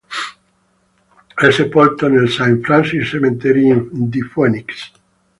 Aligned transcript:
È 1.35 1.51
sepolto 1.51 2.07
nel 2.07 2.27
Saint 2.27 2.65
Francis 2.65 3.07
Cemetery 3.07 3.87
di 3.91 4.25
Phoenix. 4.27 4.91